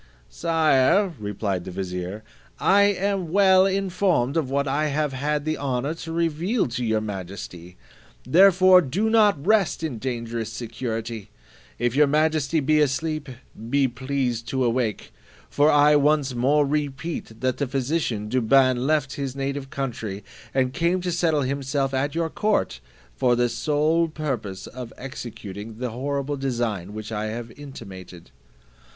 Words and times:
"Sire," 0.31 1.13
replied 1.19 1.63
the 1.63 1.69
vizier, 1.69 2.23
"I 2.59 2.85
am 2.85 3.31
well 3.31 3.67
informed 3.67 4.35
of 4.35 4.49
what 4.49 4.67
I 4.67 4.87
have 4.87 5.13
had 5.13 5.45
the 5.45 5.59
honour 5.59 5.93
to 5.93 6.11
reveal 6.11 6.67
to 6.69 6.83
your 6.83 7.01
majesty; 7.01 7.77
therefore 8.23 8.81
do 8.81 9.11
not 9.11 9.45
rest 9.45 9.83
in 9.83 9.99
dangerous 9.99 10.51
security: 10.51 11.29
if 11.77 11.95
your 11.95 12.07
majesty 12.07 12.59
be 12.61 12.79
asleep, 12.79 13.29
be 13.69 13.87
pleased 13.87 14.47
to 14.47 14.63
awake; 14.63 15.13
for 15.51 15.69
I 15.69 15.95
once 15.97 16.33
more 16.33 16.65
repeat, 16.65 17.39
that 17.41 17.57
the 17.57 17.67
physician 17.67 18.27
Douban 18.27 18.87
left 18.87 19.17
his 19.17 19.35
native 19.35 19.69
country, 19.69 20.23
and 20.51 20.73
came 20.73 21.01
to 21.01 21.11
settle 21.11 21.43
himself 21.43 21.93
at 21.93 22.15
your 22.15 22.31
court, 22.31 22.79
for 23.15 23.35
the 23.35 23.49
sole 23.49 24.07
purpose 24.07 24.65
of 24.65 24.91
executing 24.97 25.77
the 25.77 25.91
horrible 25.91 26.37
design 26.37 26.95
which 26.95 27.11
I 27.11 27.25
have 27.27 27.51
intimated." 27.51 28.31